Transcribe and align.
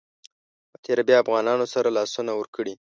په 0.71 0.77
تېره 0.83 1.03
بیا 1.07 1.17
افغانانو 1.23 1.65
سره 1.73 1.95
لاسونه 1.97 2.31
ورکړي. 2.35 2.73